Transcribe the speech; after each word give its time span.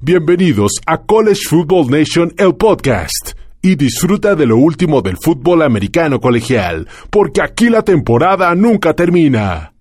Bienvenidos 0.00 0.70
a 0.86 1.02
College 1.02 1.40
Football 1.50 1.90
Nation, 1.90 2.32
el 2.38 2.54
podcast. 2.54 3.32
Y 3.60 3.74
disfruta 3.74 4.36
de 4.36 4.46
lo 4.46 4.56
último 4.56 5.02
del 5.02 5.16
fútbol 5.16 5.60
americano 5.60 6.20
colegial, 6.20 6.86
porque 7.10 7.42
aquí 7.42 7.68
la 7.68 7.82
temporada 7.82 8.54
nunca 8.54 8.94
termina. 8.94 9.74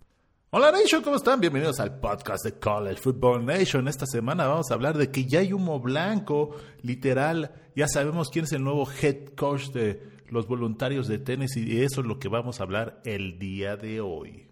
Hola 0.50 0.72
Nation, 0.72 1.04
¿cómo 1.04 1.18
están? 1.18 1.40
Bienvenidos 1.40 1.80
al 1.80 2.00
podcast 2.00 2.44
de 2.44 2.54
College 2.54 3.00
Football 3.00 3.46
Nation. 3.46 3.88
Esta 3.88 4.08
semana 4.08 4.48
vamos 4.48 4.72
a 4.72 4.74
hablar 4.74 4.98
de 4.98 5.12
que 5.12 5.26
ya 5.26 5.42
hay 5.42 5.54
humo 5.54 5.80
blanco, 5.80 6.55
literal. 6.81 7.52
Ya 7.75 7.88
sabemos 7.88 8.29
quién 8.31 8.45
es 8.45 8.54
el 8.54 8.63
nuevo 8.63 8.89
head 8.99 9.36
coach 9.36 9.68
de 9.68 10.02
los 10.29 10.47
voluntarios 10.47 11.07
de 11.07 11.20
Tennessee 11.20 11.71
y 11.71 11.84
eso 11.84 12.02
es 12.02 12.07
lo 12.07 12.18
que 12.18 12.27
vamos 12.27 12.59
a 12.59 12.63
hablar 12.63 13.02
el 13.05 13.38
día 13.38 13.77
de 13.77 14.02
hoy. 14.02 14.46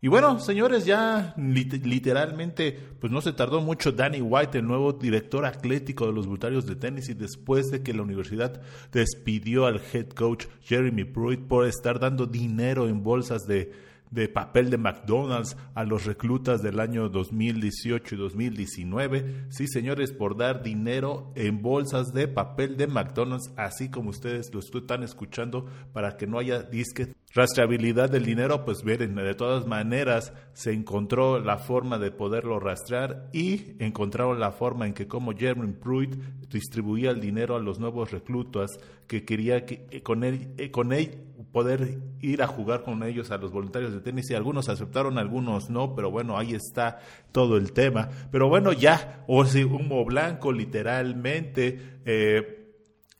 Y 0.00 0.06
bueno, 0.06 0.38
señores, 0.38 0.84
ya 0.84 1.34
literalmente, 1.36 2.78
pues 3.00 3.12
no 3.12 3.20
se 3.20 3.32
tardó 3.32 3.60
mucho 3.60 3.90
Danny 3.90 4.20
White, 4.20 4.58
el 4.58 4.66
nuevo 4.66 4.92
director 4.92 5.44
atlético 5.44 6.06
de 6.06 6.12
los 6.12 6.26
voluntarios 6.26 6.66
de 6.66 6.76
Tennessee, 6.76 7.14
después 7.14 7.72
de 7.72 7.82
que 7.82 7.92
la 7.92 8.02
universidad 8.02 8.62
despidió 8.92 9.66
al 9.66 9.80
head 9.92 10.10
coach 10.10 10.46
Jeremy 10.62 11.02
Pruitt 11.02 11.48
por 11.48 11.66
estar 11.66 11.98
dando 11.98 12.26
dinero 12.26 12.86
en 12.88 13.02
bolsas 13.02 13.48
de 13.48 13.72
de 14.10 14.28
papel 14.28 14.70
de 14.70 14.78
McDonald's 14.78 15.56
a 15.74 15.84
los 15.84 16.04
reclutas 16.04 16.62
del 16.62 16.80
año 16.80 17.08
2018 17.08 18.14
y 18.14 18.18
2019. 18.18 19.46
Sí, 19.50 19.66
señores, 19.68 20.12
por 20.12 20.36
dar 20.36 20.62
dinero 20.62 21.32
en 21.34 21.62
bolsas 21.62 22.12
de 22.12 22.28
papel 22.28 22.76
de 22.76 22.86
McDonald's, 22.86 23.52
así 23.56 23.90
como 23.90 24.10
ustedes 24.10 24.52
lo 24.52 24.60
están 24.60 25.02
escuchando, 25.02 25.66
para 25.92 26.16
que 26.16 26.26
no 26.26 26.38
haya 26.38 26.62
disque 26.62 27.12
rastreabilidad 27.34 28.10
del 28.10 28.24
dinero, 28.24 28.64
pues 28.64 28.84
miren, 28.84 29.14
de 29.14 29.34
todas 29.34 29.66
maneras 29.66 30.32
se 30.54 30.72
encontró 30.72 31.38
la 31.38 31.58
forma 31.58 31.98
de 31.98 32.10
poderlo 32.10 32.58
rastrear 32.58 33.28
y 33.32 33.76
encontraron 33.78 34.40
la 34.40 34.50
forma 34.50 34.86
en 34.86 34.94
que 34.94 35.06
como 35.06 35.36
Jeremy 35.36 35.72
Pruitt 35.72 36.16
distribuía 36.48 37.10
el 37.10 37.20
dinero 37.20 37.56
a 37.56 37.60
los 37.60 37.78
nuevos 37.78 38.10
reclutas 38.10 38.70
que 39.06 39.24
quería 39.24 39.66
que 39.66 39.86
eh, 39.90 40.02
con 40.02 40.24
él, 40.24 40.54
eh, 40.56 40.70
con 40.70 40.92
él 40.92 41.24
poder 41.52 41.98
ir 42.20 42.42
a 42.42 42.46
jugar 42.46 42.82
con 42.82 43.02
ellos 43.02 43.30
a 43.30 43.38
los 43.38 43.52
voluntarios 43.52 43.92
de 43.92 44.00
tenis 44.00 44.30
y 44.30 44.34
algunos 44.34 44.68
aceptaron, 44.68 45.18
algunos 45.18 45.70
no, 45.70 45.94
pero 45.94 46.10
bueno, 46.10 46.38
ahí 46.38 46.54
está 46.54 47.00
todo 47.32 47.56
el 47.56 47.72
tema. 47.72 48.08
Pero 48.30 48.48
bueno, 48.48 48.72
ya, 48.72 49.24
o 49.26 49.44
si 49.44 49.64
humo 49.64 50.04
blanco 50.04 50.52
literalmente. 50.52 52.00
Eh, 52.04 52.54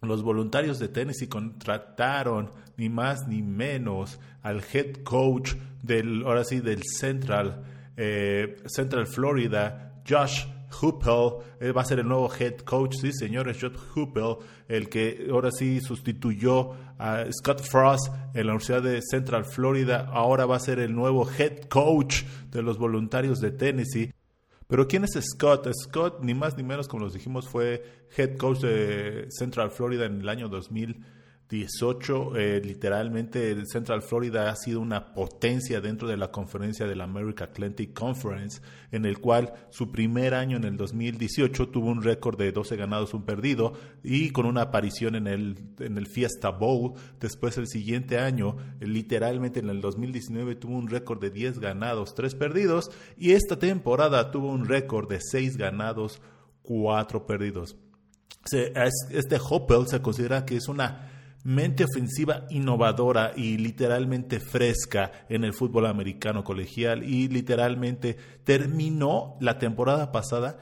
los 0.00 0.22
voluntarios 0.22 0.78
de 0.78 0.88
y 1.20 1.26
contrataron 1.26 2.52
ni 2.76 2.88
más 2.88 3.26
ni 3.26 3.42
menos 3.42 4.20
al 4.42 4.62
head 4.72 5.02
coach 5.02 5.54
del, 5.82 6.22
ahora 6.24 6.44
sí, 6.44 6.60
del 6.60 6.82
Central, 6.84 7.64
eh, 7.98 8.56
Central 8.66 9.08
Florida, 9.08 10.02
Josh 10.08 10.44
Huppel 10.80 11.44
eh, 11.60 11.72
va 11.72 11.82
a 11.82 11.84
ser 11.84 11.98
el 11.98 12.06
nuevo 12.06 12.30
head 12.32 12.58
coach, 12.58 12.94
sí, 13.00 13.12
señores, 13.12 13.58
Josh 13.60 13.76
Huppel, 13.94 14.36
el 14.68 14.88
que 14.88 15.26
ahora 15.30 15.50
sí 15.50 15.80
sustituyó 15.80 16.74
a 16.98 17.24
Scott 17.32 17.60
Frost 17.60 18.06
en 18.34 18.46
la 18.46 18.52
Universidad 18.52 18.82
de 18.82 19.00
Central 19.02 19.44
Florida, 19.44 20.08
ahora 20.12 20.46
va 20.46 20.56
a 20.56 20.60
ser 20.60 20.78
el 20.78 20.94
nuevo 20.94 21.28
head 21.28 21.62
coach 21.68 22.22
de 22.50 22.62
los 22.62 22.78
voluntarios 22.78 23.40
de 23.40 23.50
Tennessee. 23.50 24.12
Pero 24.68 24.86
¿quién 24.86 25.02
es 25.04 25.18
Scott? 25.20 25.68
Scott, 25.72 26.20
ni 26.22 26.34
más 26.34 26.56
ni 26.56 26.62
menos, 26.62 26.86
como 26.86 27.04
los 27.04 27.14
dijimos, 27.14 27.48
fue 27.48 27.82
head 28.16 28.36
coach 28.36 28.60
de 28.60 29.26
Central 29.30 29.70
Florida 29.70 30.06
en 30.06 30.20
el 30.20 30.28
año 30.28 30.48
2000 30.48 31.17
18, 31.48 32.36
eh, 32.36 32.60
literalmente 32.62 33.64
Central 33.64 34.02
Florida 34.02 34.50
ha 34.50 34.56
sido 34.56 34.80
una 34.80 35.14
potencia 35.14 35.80
dentro 35.80 36.06
de 36.06 36.18
la 36.18 36.30
conferencia 36.30 36.86
de 36.86 36.94
la 36.94 37.04
American 37.04 37.48
Atlantic 37.48 37.94
Conference, 37.94 38.60
en 38.92 39.06
el 39.06 39.18
cual 39.18 39.54
su 39.70 39.90
primer 39.90 40.34
año 40.34 40.58
en 40.58 40.64
el 40.64 40.76
2018 40.76 41.70
tuvo 41.70 41.88
un 41.88 42.02
récord 42.02 42.38
de 42.38 42.52
12 42.52 42.76
ganados, 42.76 43.14
un 43.14 43.24
perdido, 43.24 43.72
y 44.02 44.30
con 44.30 44.44
una 44.44 44.62
aparición 44.62 45.14
en 45.14 45.26
el, 45.26 45.56
en 45.78 45.96
el 45.96 46.06
Fiesta 46.06 46.50
Bowl. 46.50 46.92
Después 47.18 47.56
el 47.56 47.66
siguiente 47.66 48.18
año, 48.18 48.56
literalmente 48.80 49.60
en 49.60 49.70
el 49.70 49.80
2019 49.80 50.54
tuvo 50.56 50.76
un 50.76 50.88
récord 50.88 51.18
de 51.18 51.30
10 51.30 51.60
ganados, 51.60 52.14
3 52.14 52.34
perdidos, 52.34 52.90
y 53.16 53.32
esta 53.32 53.58
temporada 53.58 54.30
tuvo 54.30 54.50
un 54.50 54.66
récord 54.66 55.08
de 55.08 55.20
6 55.22 55.56
ganados, 55.56 56.20
4 56.62 57.26
perdidos. 57.26 57.78
Este 58.52 59.38
Hoppel 59.38 59.88
se 59.88 60.00
considera 60.00 60.44
que 60.44 60.56
es 60.56 60.68
una 60.68 61.17
mente 61.48 61.84
ofensiva 61.84 62.44
innovadora 62.50 63.32
y 63.34 63.56
literalmente 63.56 64.38
fresca 64.38 65.24
en 65.30 65.44
el 65.44 65.54
fútbol 65.54 65.86
americano 65.86 66.44
colegial 66.44 67.02
y 67.02 67.28
literalmente 67.28 68.18
terminó 68.44 69.38
la 69.40 69.58
temporada 69.58 70.12
pasada 70.12 70.58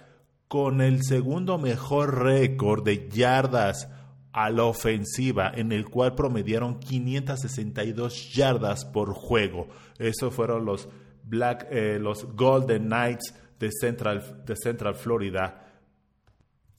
con 0.47 0.81
el 0.81 1.03
segundo 1.03 1.59
mejor 1.59 2.23
récord 2.23 2.85
de 2.85 3.09
yardas 3.09 3.89
a 4.31 4.49
la 4.51 4.63
ofensiva, 4.63 5.51
en 5.53 5.73
el 5.73 5.87
cual 5.87 6.15
promediaron 6.15 6.79
562 6.79 8.33
yardas 8.33 8.85
por 8.85 9.13
juego. 9.13 9.67
Esos 9.99 10.33
fueron 10.33 10.65
los 10.65 10.89
Black, 11.25 11.67
eh, 11.69 11.99
los 12.01 12.37
Golden 12.37 12.85
Knights 12.85 13.35
de 13.59 13.73
Central, 13.73 14.45
de 14.47 14.55
Central 14.55 14.95
Florida 14.95 15.66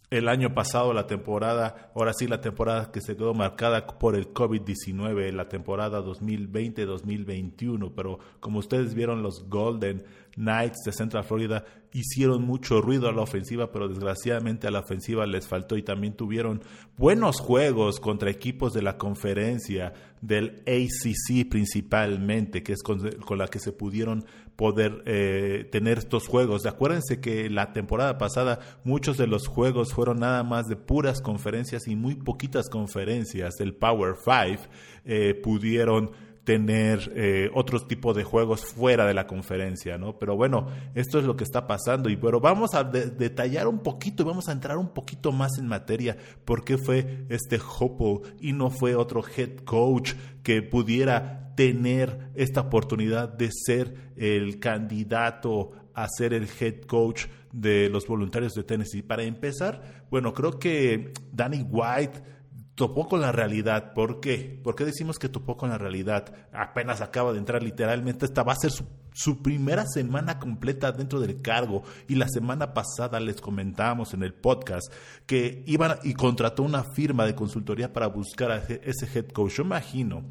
el 0.09 0.29
año 0.29 0.53
pasado, 0.53 0.93
la 0.93 1.05
temporada, 1.05 1.91
ahora 1.93 2.13
sí 2.13 2.27
la 2.27 2.39
temporada 2.39 2.91
que 2.91 3.01
se 3.01 3.17
quedó 3.17 3.33
marcada 3.33 3.85
por 3.85 4.15
el 4.15 4.33
COVID-19, 4.33 5.31
la 5.33 5.49
temporada 5.49 6.01
2020-2021, 6.01 7.91
pero 7.93 8.19
como 8.39 8.59
ustedes 8.59 8.93
vieron 8.93 9.21
los 9.21 9.49
Golden 9.49 10.05
Knights 10.37 10.83
de 10.85 10.91
Central 10.91 11.23
Florida 11.23 11.65
hicieron 11.93 12.43
mucho 12.43 12.79
ruido 12.79 13.09
a 13.09 13.11
la 13.11 13.21
ofensiva, 13.21 13.71
pero 13.71 13.87
desgraciadamente 13.87 14.67
a 14.67 14.71
la 14.71 14.79
ofensiva 14.79 15.25
les 15.25 15.47
faltó 15.47 15.77
y 15.77 15.81
también 15.81 16.13
tuvieron 16.13 16.61
buenos 16.95 17.39
juegos 17.39 17.99
contra 17.99 18.29
equipos 18.29 18.73
de 18.73 18.83
la 18.83 18.97
conferencia 18.97 19.93
del 20.21 20.63
ACC 20.67 21.49
principalmente, 21.49 22.61
que 22.61 22.73
es 22.73 22.83
con, 22.83 23.01
la 23.37 23.47
que 23.47 23.59
se 23.59 23.71
pudieron 23.71 24.25
poder 24.55 25.03
eh, 25.05 25.67
tener 25.71 25.97
estos 25.97 26.27
juegos. 26.27 26.65
Acuérdense 26.65 27.19
que 27.19 27.49
la 27.49 27.73
temporada 27.73 28.17
pasada 28.17 28.59
muchos 28.83 29.17
de 29.17 29.27
los 29.27 29.47
juegos 29.47 29.93
fueron 29.93 30.19
nada 30.19 30.43
más 30.43 30.67
de 30.67 30.75
puras 30.75 31.21
conferencias 31.21 31.87
y 31.87 31.95
muy 31.95 32.15
poquitas 32.15 32.69
conferencias 32.69 33.55
del 33.55 33.73
Power 33.73 34.15
Five 34.15 34.59
eh, 35.05 35.33
pudieron 35.33 36.11
tener 36.47 37.11
eh, 37.13 37.49
otros 37.53 37.89
tipos 37.89 38.15
de 38.15 38.23
juegos 38.23 38.63
fuera 38.63 39.05
de 39.05 39.13
la 39.13 39.27
conferencia, 39.27 39.97
¿no? 39.97 40.17
Pero 40.17 40.37
bueno, 40.37 40.69
esto 40.95 41.19
es 41.19 41.25
lo 41.25 41.35
que 41.35 41.43
está 41.43 41.67
pasando 41.67 42.09
y 42.09 42.15
pero 42.15 42.39
vamos 42.39 42.73
a 42.73 42.85
detallar 42.85 43.67
un 43.67 43.79
poquito, 43.79 44.23
vamos 44.23 44.47
a 44.47 44.53
entrar 44.53 44.77
un 44.77 44.93
poquito 44.93 45.33
más 45.33 45.57
en 45.57 45.67
materia 45.67 46.15
por 46.45 46.63
qué 46.63 46.77
fue 46.77 47.25
este 47.27 47.59
Hopo 47.59 48.21
y 48.39 48.53
no 48.53 48.69
fue 48.69 48.95
otro 48.95 49.21
head 49.35 49.57
coach 49.65 50.13
que 50.41 50.61
pudiera 50.61 51.53
tener 51.57 52.31
esta 52.33 52.61
oportunidad 52.61 53.27
de 53.27 53.49
ser 53.51 54.13
el 54.15 54.59
candidato 54.59 55.71
a 55.93 56.07
ser 56.07 56.33
el 56.33 56.47
head 56.61 56.83
coach 56.83 57.25
de 57.51 57.89
los 57.89 58.07
voluntarios 58.07 58.53
de 58.53 58.63
Tennessee. 58.63 59.01
Para 59.01 59.23
empezar, 59.23 60.05
bueno, 60.09 60.33
creo 60.33 60.59
que 60.59 61.11
Danny 61.33 61.65
White 61.69 62.21
topó 62.77 63.07
con 63.07 63.21
la 63.21 63.31
realidad. 63.31 63.93
¿Por 63.93 64.19
qué? 64.19 64.61
¿Por 64.63 64.75
qué 64.75 64.85
decimos 64.85 65.17
que 65.17 65.29
topó 65.29 65.57
con 65.57 65.71
la 65.71 65.79
realidad? 65.79 66.31
Apenas 66.53 67.01
acaba 67.01 67.33
de 67.33 67.39
entrar 67.39 67.63
literalmente. 67.63 68.25
Esta 68.25 68.43
va 68.43 68.53
a 68.53 68.55
ser 68.55 68.71
su, 68.71 69.41
primera 69.41 69.83
semana 69.87 70.37
completa 70.37 70.91
dentro 70.91 71.19
del 71.19 71.41
cargo. 71.41 71.81
Y 72.07 72.15
la 72.15 72.29
semana 72.29 72.75
pasada 72.75 73.19
les 73.19 73.41
comentábamos 73.41 74.13
en 74.13 74.21
el 74.21 74.35
podcast 74.35 74.93
que 75.25 75.63
iban 75.65 75.97
y 76.03 76.13
contrató 76.13 76.61
una 76.61 76.83
firma 76.83 77.25
de 77.25 77.33
consultoría 77.33 77.91
para 77.91 78.05
buscar 78.07 78.51
a 78.51 78.57
ese 78.57 79.09
head 79.11 79.29
coach. 79.29 79.53
Yo 79.53 79.63
imagino 79.63 80.25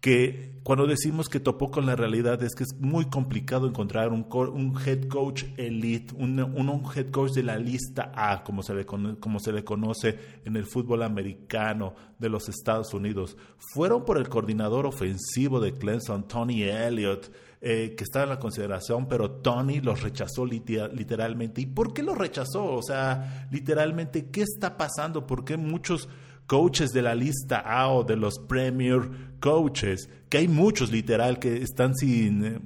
que 0.00 0.60
cuando 0.62 0.86
decimos 0.86 1.28
que 1.28 1.40
topó 1.40 1.70
con 1.70 1.84
la 1.84 1.96
realidad 1.96 2.42
es 2.42 2.54
que 2.54 2.64
es 2.64 2.74
muy 2.78 3.06
complicado 3.06 3.66
encontrar 3.66 4.10
un, 4.10 4.26
un 4.30 4.78
head 4.84 5.08
coach 5.08 5.44
elite, 5.56 6.14
un, 6.16 6.40
un, 6.40 6.82
head 6.94 7.10
coach 7.10 7.32
de 7.32 7.42
la 7.42 7.58
lista 7.58 8.12
A, 8.14 8.42
como 8.42 8.62
se, 8.62 8.74
le, 8.74 8.86
como 8.86 9.40
se 9.40 9.52
le 9.52 9.64
conoce 9.64 10.18
en 10.44 10.56
el 10.56 10.64
fútbol 10.64 11.02
americano 11.02 11.94
de 12.18 12.28
los 12.28 12.48
Estados 12.48 12.94
Unidos. 12.94 13.36
Fueron 13.74 14.04
por 14.04 14.16
el 14.16 14.28
coordinador 14.28 14.86
ofensivo 14.86 15.60
de 15.60 15.74
Clemson, 15.74 16.26
Tony 16.26 16.62
Elliott, 16.62 17.30
eh, 17.62 17.94
que 17.94 18.04
estaba 18.04 18.22
en 18.22 18.30
la 18.30 18.38
consideración, 18.38 19.06
pero 19.06 19.30
Tony 19.30 19.80
los 19.80 20.02
rechazó 20.02 20.46
literalmente. 20.46 21.60
¿Y 21.60 21.66
por 21.66 21.92
qué 21.92 22.02
los 22.02 22.16
rechazó? 22.16 22.72
O 22.72 22.82
sea, 22.82 23.48
literalmente, 23.50 24.30
¿qué 24.30 24.42
está 24.42 24.78
pasando? 24.78 25.26
¿Por 25.26 25.44
qué 25.44 25.58
muchos 25.58 26.08
coaches 26.50 26.90
de 26.90 27.00
la 27.00 27.14
lista 27.14 27.60
A 27.60 27.92
o 27.92 28.02
de 28.02 28.16
los 28.16 28.40
Premier 28.40 29.02
Coaches, 29.38 30.10
que 30.28 30.38
hay 30.38 30.48
muchos 30.48 30.90
literal 30.90 31.38
que 31.38 31.62
están 31.62 31.94
sin, 31.94 32.44
eh, 32.44 32.60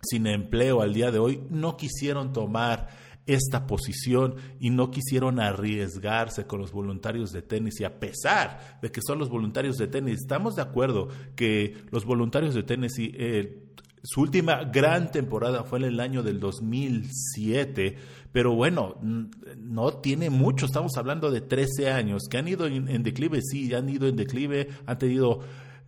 sin 0.00 0.28
empleo 0.28 0.80
al 0.80 0.94
día 0.94 1.10
de 1.10 1.18
hoy, 1.18 1.42
no 1.50 1.76
quisieron 1.76 2.32
tomar 2.32 2.86
esta 3.26 3.66
posición 3.66 4.36
y 4.60 4.70
no 4.70 4.92
quisieron 4.92 5.40
arriesgarse 5.40 6.46
con 6.46 6.60
los 6.60 6.70
voluntarios 6.70 7.32
de 7.32 7.42
tenis. 7.42 7.80
Y 7.80 7.84
a 7.84 7.98
pesar 7.98 8.78
de 8.80 8.92
que 8.92 9.00
son 9.04 9.18
los 9.18 9.28
voluntarios 9.28 9.76
de 9.76 9.88
tenis, 9.88 10.20
estamos 10.20 10.54
de 10.54 10.62
acuerdo 10.62 11.08
que 11.34 11.78
los 11.90 12.04
voluntarios 12.04 12.54
de 12.54 12.62
tenis 12.62 12.92
eh, 12.96 13.72
Su 14.02 14.22
última 14.22 14.64
gran 14.64 15.10
temporada 15.10 15.64
fue 15.64 15.78
en 15.78 15.84
el 15.84 16.00
año 16.00 16.22
del 16.22 16.40
2007, 16.40 17.96
pero 18.32 18.54
bueno, 18.54 18.96
no 19.58 19.92
tiene 19.94 20.30
mucho, 20.30 20.64
estamos 20.64 20.96
hablando 20.96 21.30
de 21.30 21.42
13 21.42 21.90
años, 21.90 22.22
que 22.30 22.38
han 22.38 22.48
ido 22.48 22.66
en, 22.66 23.02
declive, 23.02 23.42
sí, 23.42 23.74
han 23.74 23.90
ido 23.90 24.08
en 24.08 24.16
declive, 24.16 24.68
han 24.86 24.98
tenido 24.98 25.40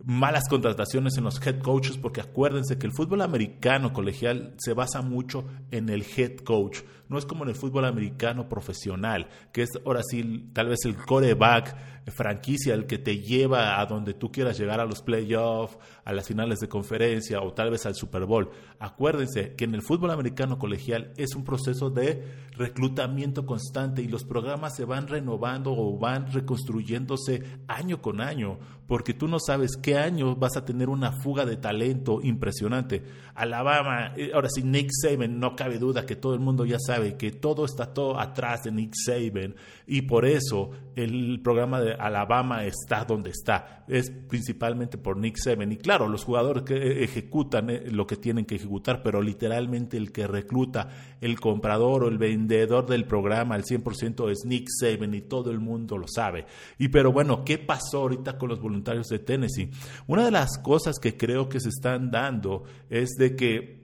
malas 0.03 0.47
contrataciones 0.47 1.17
en 1.17 1.23
los 1.23 1.45
head 1.45 1.59
coaches, 1.59 1.97
porque 1.97 2.21
acuérdense 2.21 2.77
que 2.77 2.85
el 2.85 2.93
fútbol 2.93 3.21
americano 3.21 3.93
colegial 3.93 4.53
se 4.57 4.73
basa 4.73 5.01
mucho 5.01 5.45
en 5.71 5.89
el 5.89 6.05
head 6.15 6.37
coach. 6.37 6.81
No 7.13 7.19
es 7.19 7.27
como 7.27 7.43
en 7.43 7.51
el 7.51 7.55
fútbol 7.55 7.85
americano 7.85 8.49
profesional, 8.49 9.27
que 9.51 9.61
es 9.61 9.69
ahora 9.85 10.01
sí 10.01 10.49
tal 10.51 10.69
vez 10.69 10.79
el 10.85 10.95
coreback 10.95 11.75
franquicia 12.11 12.73
el 12.73 12.85
que 12.85 12.97
te 12.97 13.19
lleva 13.19 13.79
a 13.79 13.85
donde 13.85 14.13
tú 14.13 14.31
quieras 14.31 14.57
llegar 14.57 14.79
a 14.79 14.85
los 14.85 15.01
playoffs, 15.01 15.77
a 16.03 16.13
las 16.13 16.27
finales 16.27 16.59
de 16.59 16.67
conferencia 16.67 17.41
o 17.41 17.53
tal 17.53 17.71
vez 17.71 17.85
al 17.85 17.95
Super 17.95 18.25
Bowl. 18.25 18.49
Acuérdense 18.79 19.53
que 19.55 19.65
en 19.65 19.75
el 19.75 19.81
fútbol 19.81 20.11
americano 20.11 20.57
colegial 20.57 21.13
es 21.17 21.35
un 21.35 21.43
proceso 21.43 21.89
de 21.89 22.23
reclutamiento 22.57 23.45
constante 23.45 24.01
y 24.01 24.07
los 24.07 24.25
programas 24.25 24.75
se 24.75 24.85
van 24.85 25.07
renovando 25.07 25.71
o 25.71 25.97
van 25.97 26.31
reconstruyéndose 26.31 27.43
año 27.67 28.01
con 28.01 28.21
año, 28.21 28.59
porque 28.87 29.13
tú 29.13 29.27
no 29.27 29.39
sabes 29.39 29.77
qué 29.81 29.97
año 29.97 30.35
vas 30.35 30.57
a 30.57 30.65
tener 30.65 30.89
una 30.89 31.11
fuga 31.11 31.45
de 31.45 31.57
talento 31.57 32.19
impresionante. 32.21 33.03
Alabama, 33.33 34.13
eh, 34.15 34.31
ahora 34.33 34.49
sí, 34.53 34.61
Nick 34.61 34.89
Saban, 34.91 35.39
no 35.39 35.55
cabe 35.55 35.79
duda 35.79 36.05
que 36.05 36.15
todo 36.15 36.33
el 36.33 36.39
mundo 36.39 36.65
ya 36.65 36.77
sabe 36.79 37.02
que 37.11 37.31
todo 37.31 37.65
está 37.65 37.93
todo 37.93 38.19
atrás 38.19 38.63
de 38.63 38.71
Nick 38.71 38.93
Saban 38.95 39.55
y 39.85 40.03
por 40.03 40.25
eso 40.25 40.71
el 40.95 41.41
programa 41.43 41.81
de 41.81 41.93
Alabama 41.93 42.63
está 42.65 43.05
donde 43.05 43.31
está. 43.31 43.83
Es 43.87 44.09
principalmente 44.09 44.97
por 44.97 45.17
Nick 45.17 45.37
Saban 45.37 45.71
y 45.71 45.77
claro, 45.77 46.07
los 46.07 46.23
jugadores 46.23 46.63
que 46.63 47.03
ejecutan 47.03 47.69
eh, 47.69 47.83
lo 47.91 48.07
que 48.07 48.15
tienen 48.15 48.45
que 48.45 48.55
ejecutar, 48.55 49.03
pero 49.03 49.21
literalmente 49.21 49.97
el 49.97 50.11
que 50.11 50.25
recluta, 50.25 50.89
el 51.21 51.39
comprador 51.39 52.03
o 52.03 52.07
el 52.07 52.17
vendedor 52.17 52.87
del 52.87 53.05
programa 53.05 53.55
al 53.55 53.63
100% 53.63 54.31
es 54.31 54.45
Nick 54.45 54.69
Saban 54.69 55.13
y 55.13 55.21
todo 55.21 55.51
el 55.51 55.59
mundo 55.59 55.97
lo 55.97 56.07
sabe. 56.07 56.45
Y 56.79 56.87
pero 56.87 57.11
bueno, 57.11 57.43
¿qué 57.43 57.57
pasó 57.57 57.99
ahorita 57.99 58.37
con 58.37 58.49
los 58.49 58.61
voluntarios 58.61 59.07
de 59.07 59.19
Tennessee? 59.19 59.69
Una 60.07 60.25
de 60.25 60.31
las 60.31 60.57
cosas 60.57 60.97
que 60.99 61.17
creo 61.17 61.49
que 61.49 61.59
se 61.59 61.69
están 61.69 62.11
dando 62.11 62.63
es 62.89 63.11
de 63.17 63.35
que 63.35 63.82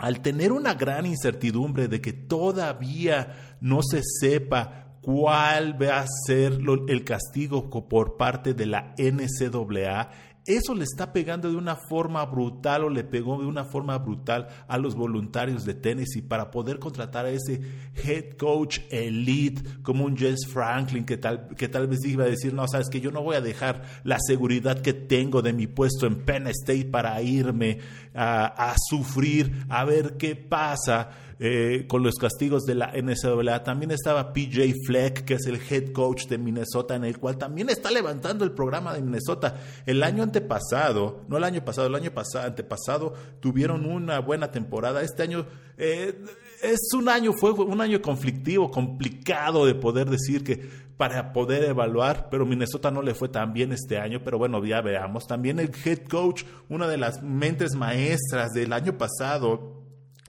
al 0.00 0.22
tener 0.22 0.50
una 0.50 0.74
gran 0.74 1.04
incertidumbre 1.04 1.86
de 1.86 2.00
que 2.00 2.12
todavía 2.12 3.56
no 3.60 3.82
se 3.82 4.00
sepa 4.02 4.89
cuál 5.00 5.80
va 5.80 6.00
a 6.00 6.06
ser 6.26 6.58
el 6.88 7.04
castigo 7.04 7.70
por 7.70 8.16
parte 8.16 8.54
de 8.54 8.66
la 8.66 8.94
NCAA, 8.98 10.10
eso 10.46 10.74
le 10.74 10.84
está 10.84 11.12
pegando 11.12 11.50
de 11.50 11.56
una 11.56 11.76
forma 11.76 12.24
brutal 12.24 12.84
o 12.84 12.88
le 12.88 13.04
pegó 13.04 13.38
de 13.38 13.46
una 13.46 13.64
forma 13.64 13.98
brutal 13.98 14.48
a 14.68 14.78
los 14.78 14.94
voluntarios 14.94 15.64
de 15.64 15.74
Tennessee 15.74 16.22
para 16.22 16.50
poder 16.50 16.78
contratar 16.78 17.26
a 17.26 17.30
ese 17.30 17.60
head 17.94 18.36
coach 18.38 18.80
elite 18.90 19.62
como 19.82 20.04
un 20.04 20.16
Jess 20.16 20.46
Franklin 20.50 21.04
que 21.04 21.18
tal, 21.18 21.48
que 21.56 21.68
tal 21.68 21.88
vez 21.88 22.00
iba 22.06 22.24
a 22.24 22.28
decir, 22.28 22.54
no, 22.54 22.66
sabes 22.66 22.88
que 22.88 23.00
yo 23.00 23.12
no 23.12 23.22
voy 23.22 23.36
a 23.36 23.42
dejar 23.42 23.82
la 24.02 24.18
seguridad 24.18 24.80
que 24.80 24.94
tengo 24.94 25.42
de 25.42 25.52
mi 25.52 25.66
puesto 25.66 26.06
en 26.06 26.24
Penn 26.24 26.46
State 26.46 26.86
para 26.86 27.20
irme 27.20 27.78
a, 28.14 28.46
a 28.46 28.74
sufrir, 28.88 29.66
a 29.68 29.84
ver 29.84 30.16
qué 30.16 30.36
pasa 30.36 31.10
eh, 31.42 31.86
con 31.88 32.02
los 32.02 32.16
castigos 32.16 32.66
de 32.66 32.74
la 32.74 32.92
NCAA. 32.92 33.64
También 33.64 33.92
estaba 33.92 34.34
PJ 34.34 34.74
Fleck, 34.84 35.24
que 35.24 35.34
es 35.34 35.46
el 35.46 35.58
head 35.70 35.92
coach 35.92 36.26
de 36.26 36.36
Minnesota, 36.36 36.94
en 36.94 37.04
el 37.04 37.18
cual 37.18 37.38
también 37.38 37.70
está 37.70 37.90
levantando 37.90 38.44
el 38.44 38.52
programa 38.52 38.92
de 38.92 39.00
Minnesota. 39.00 39.58
El 39.86 40.02
año 40.02 40.22
antepasado, 40.22 41.22
no 41.28 41.38
el 41.38 41.44
año 41.44 41.64
pasado, 41.64 41.86
el 41.86 41.94
año 41.94 42.10
pasado, 42.10 42.46
antepasado, 42.46 43.14
tuvieron 43.40 43.86
una 43.86 44.18
buena 44.18 44.50
temporada. 44.52 45.00
Este 45.02 45.22
año 45.22 45.46
eh, 45.78 46.14
es 46.62 46.92
un 46.92 47.08
año, 47.08 47.32
fue 47.32 47.52
un 47.52 47.80
año 47.80 48.02
conflictivo, 48.02 48.70
complicado 48.70 49.64
de 49.64 49.74
poder 49.74 50.10
decir 50.10 50.44
que 50.44 50.90
para 50.98 51.32
poder 51.32 51.64
evaluar, 51.64 52.28
pero 52.30 52.44
Minnesota 52.44 52.90
no 52.90 53.00
le 53.00 53.14
fue 53.14 53.30
tan 53.30 53.54
bien 53.54 53.72
este 53.72 53.96
año, 53.96 54.20
pero 54.22 54.36
bueno, 54.36 54.62
ya 54.62 54.82
veamos. 54.82 55.26
También 55.26 55.58
el 55.58 55.70
head 55.86 56.00
coach, 56.06 56.42
una 56.68 56.86
de 56.86 56.98
las 56.98 57.22
mentes 57.22 57.74
maestras 57.74 58.50
del 58.52 58.74
año 58.74 58.98
pasado, 58.98 59.79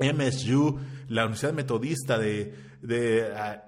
MSU, 0.01 0.79
la 1.07 1.23
Universidad 1.23 1.53
Metodista 1.53 2.17
de, 2.17 2.53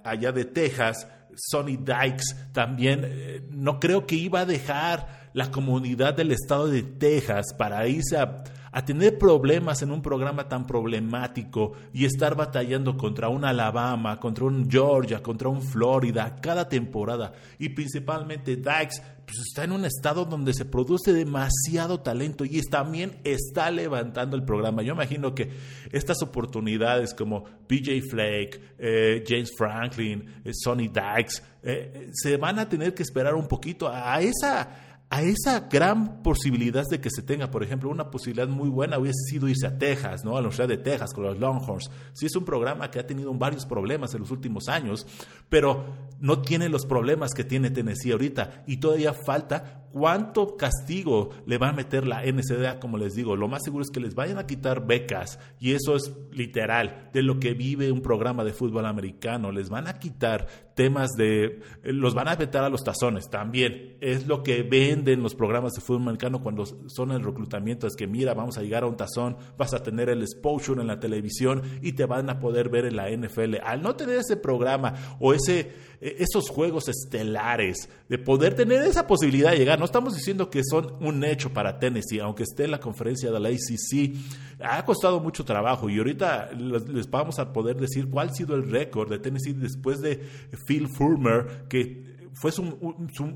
allá 0.04 0.32
de 0.32 0.46
Texas, 0.46 1.08
Sonny 1.36 1.78
Dykes, 1.78 2.52
también 2.52 3.02
eh, 3.06 3.42
no 3.50 3.80
creo 3.80 4.06
que 4.06 4.16
iba 4.16 4.42
a 4.42 4.46
dejar 4.46 5.30
la 5.34 5.50
comunidad 5.52 6.14
del 6.14 6.32
estado 6.32 6.68
de 6.68 6.84
Texas 6.84 7.48
para 7.58 7.88
irse 7.88 8.18
a 8.18 8.44
a 8.74 8.84
tener 8.84 9.20
problemas 9.20 9.84
en 9.84 9.92
un 9.92 10.02
programa 10.02 10.50
tan 10.50 10.66
problemático 10.66 11.74
y 11.94 12.06
estar 12.06 12.36
batallando 12.36 12.98
contra 12.98 13.30
un 13.30 13.46
Alabama, 13.46 14.20
contra 14.20 14.46
un 14.46 14.70
Georgia, 14.70 15.22
contra 15.22 15.48
un 15.48 15.62
Florida 15.62 16.36
cada 16.42 16.68
temporada. 16.68 17.34
Y 17.60 17.70
principalmente 17.70 18.56
Dykes 18.56 19.02
pues 19.26 19.38
está 19.48 19.64
en 19.64 19.72
un 19.72 19.86
estado 19.86 20.26
donde 20.26 20.54
se 20.54 20.66
produce 20.66 21.14
demasiado 21.14 22.02
talento 22.02 22.44
y 22.44 22.62
también 22.64 23.20
está 23.24 23.72
levantando 23.72 24.36
el 24.36 24.44
programa. 24.44 24.82
Yo 24.82 24.94
imagino 24.94 25.34
que 25.34 25.50
estas 25.92 26.22
oportunidades 26.22 27.14
como 27.14 27.44
PJ 27.68 28.02
Flake, 28.10 28.60
eh, 28.80 29.24
James 29.26 29.52
Franklin, 29.56 30.42
eh, 30.44 30.52
Sonny 30.52 30.90
Dykes, 30.90 31.44
eh, 31.62 32.10
se 32.12 32.38
van 32.38 32.60
a 32.60 32.68
tener 32.68 32.94
que 32.94 33.04
esperar 33.04 33.36
un 33.36 33.48
poquito 33.48 33.88
a 33.88 34.20
esa 34.20 34.93
a 35.14 35.22
esa 35.22 35.68
gran 35.70 36.24
posibilidad 36.24 36.84
de 36.90 37.00
que 37.00 37.12
se 37.12 37.22
tenga, 37.22 37.52
por 37.52 37.62
ejemplo, 37.62 37.88
una 37.88 38.10
posibilidad 38.10 38.48
muy 38.48 38.68
buena 38.68 38.98
hubiese 38.98 39.30
sido 39.30 39.48
irse 39.48 39.68
a 39.68 39.78
Texas, 39.78 40.26
¿no? 40.26 40.32
A 40.32 40.42
la 40.42 40.48
Universidad 40.48 40.68
de 40.68 40.78
Texas 40.80 41.14
con 41.14 41.24
los 41.26 41.38
Longhorns. 41.38 41.92
Sí 42.14 42.26
es 42.26 42.36
un 42.36 42.44
programa 42.44 42.90
que 42.90 42.98
ha 42.98 43.06
tenido 43.06 43.32
varios 43.36 43.68
problemas 43.68 44.16
en 44.16 44.22
los 44.22 44.32
últimos 44.32 44.70
años, 44.70 45.06
pero 45.50 45.86
no 46.20 46.42
tiene 46.42 46.68
los 46.68 46.88
problemas 46.88 47.36
que 47.36 47.44
tiene 47.44 47.70
Tennessee 47.70 48.12
ahorita 48.12 48.64
y 48.66 48.78
todavía 48.78 49.14
falta 49.14 49.84
cuánto 49.94 50.58
castigo 50.58 51.30
le 51.46 51.60
va 51.60 51.70
a 51.70 51.74
meter 51.74 52.08
la 52.08 52.24
NCDA, 52.26 52.80
como 52.80 52.98
les 52.98 53.14
digo. 53.14 53.36
Lo 53.36 53.48
más 53.48 53.62
seguro 53.64 53.84
es 53.84 53.92
que 53.92 54.00
les 54.00 54.16
vayan 54.16 54.40
a 54.40 54.48
quitar 54.48 54.88
becas 54.88 55.38
y 55.60 55.74
eso 55.74 55.96
es 55.96 56.12
literal 56.32 57.12
de 57.14 57.22
lo 57.22 57.40
que 57.40 57.54
vive 57.54 57.92
un 57.92 58.02
programa 58.02 58.44
de 58.44 58.54
fútbol 58.54 58.88
americano. 58.88 59.52
Les 59.52 59.70
van 59.70 59.88
a 59.88 60.00
quitar 60.00 60.48
temas 60.76 61.12
de, 61.12 61.62
los 61.84 62.14
van 62.14 62.28
a 62.28 62.36
vetar 62.36 62.64
a 62.64 62.70
los 62.70 62.84
tazones 62.84 63.30
también. 63.30 63.98
Es 64.02 64.28
lo 64.28 64.44
que 64.44 64.64
venden 64.64 65.24
los 65.24 65.36
programas 65.36 65.74
de 65.74 65.82
fútbol 65.82 66.04
americano 66.04 66.42
cuando 66.42 66.66
son 66.66 67.12
el 67.12 67.24
reclutamiento. 67.24 67.88
Es 67.88 67.96
que 67.96 68.08
mira, 68.08 68.34
vamos 68.34 68.58
a 68.58 68.62
llegar 68.62 68.84
a 68.84 68.88
un 68.88 68.98
tazón, 68.98 69.38
vas 69.58 69.74
a 69.74 69.84
tener 69.84 70.10
el 70.10 70.22
exposure 70.22 70.82
en 70.82 70.88
la 70.88 71.00
televisión 71.00 71.62
y 71.82 71.94
te 71.94 72.06
van 72.06 72.30
a 72.30 72.40
poder 72.40 72.70
ver 72.70 72.86
en 72.86 72.96
la 72.96 73.10
NFL. 73.10 73.56
Al 73.64 73.82
no 73.82 73.96
tener 73.96 74.18
ese 74.18 74.38
programa 74.38 74.94
o 75.20 75.34
ese 75.34 75.72
esos 76.04 76.50
juegos 76.50 76.90
estelares, 76.90 77.88
de 78.10 78.18
poder 78.18 78.56
tener 78.56 78.84
esa 78.84 79.08
posibilidad 79.08 79.52
de 79.52 79.58
llegar. 79.58 79.80
No 79.80 79.86
estamos 79.86 80.14
diciendo 80.16 80.50
que 80.50 80.62
son 80.64 80.96
un 81.00 81.24
hecho 81.24 81.54
para 81.54 81.80
Tennessee, 81.80 82.20
aunque 82.20 82.44
esté 82.44 82.66
en 82.66 82.72
la 82.72 82.80
conferencia 82.80 83.32
de 83.32 83.40
la 83.40 83.50
ACC, 83.50 84.16
ha 84.60 84.84
costado 84.86 85.20
mucho 85.20 85.46
trabajo 85.46 85.90
y 85.90 85.98
ahorita 85.98 86.52
les 86.52 87.10
vamos 87.10 87.40
a 87.40 87.54
poder 87.54 87.78
decir 87.78 88.10
cuál 88.10 88.30
ha 88.30 88.34
sido 88.34 88.56
el 88.56 88.70
récord 88.70 89.10
de 89.10 89.20
Tennessee 89.20 89.54
después 89.54 90.02
de 90.02 90.22
Phil 90.68 90.88
Fulmer, 90.90 91.66
que 91.70 92.13
fue 92.34 92.52
su, 92.52 92.64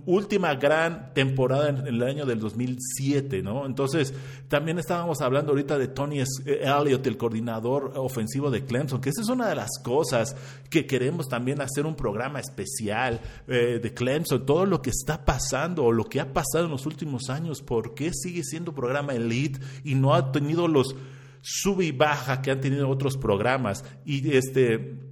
última 0.05 0.55
gran 0.55 1.13
temporada 1.13 1.69
en, 1.69 1.87
el 1.87 2.01
año 2.03 2.25
del 2.25 2.39
2007, 2.39 3.41
¿no? 3.43 3.65
Entonces, 3.65 4.13
también 4.47 4.79
estábamos 4.79 5.21
hablando 5.21 5.51
ahorita 5.51 5.77
de 5.77 5.87
Tony 5.87 6.23
Elliott, 6.45 7.05
el 7.05 7.17
coordinador 7.17 7.93
ofensivo 7.95 8.49
de 8.49 8.65
Clemson, 8.65 8.99
que 8.99 9.09
esa 9.09 9.21
es 9.21 9.29
una 9.29 9.47
de 9.47 9.55
las 9.55 9.69
cosas 9.83 10.35
que 10.69 10.85
queremos 10.85 11.27
también 11.27 11.61
hacer 11.61 11.85
un 11.85 11.95
programa 11.95 12.39
especial 12.39 13.21
eh, 13.47 13.79
de 13.81 13.93
Clemson, 13.93 14.45
todo 14.45 14.65
lo 14.65 14.81
que 14.81 14.89
está 14.89 15.23
pasando 15.23 15.85
o 15.85 15.91
lo 15.91 16.05
que 16.05 16.19
ha 16.19 16.33
pasado 16.33 16.65
en 16.65 16.71
los 16.71 16.85
últimos 16.85 17.29
años, 17.29 17.61
por 17.61 17.93
qué 17.93 18.11
sigue 18.13 18.43
siendo 18.43 18.73
programa 18.73 19.13
elite 19.13 19.59
y 19.83 19.95
no 19.95 20.13
ha 20.13 20.31
tenido 20.31 20.67
los 20.67 20.95
sub 21.41 21.81
y 21.81 21.91
baja 21.91 22.41
que 22.41 22.51
han 22.51 22.61
tenido 22.61 22.89
otros 22.89 23.15
programas 23.15 23.85
y 24.05 24.35
este 24.35 25.06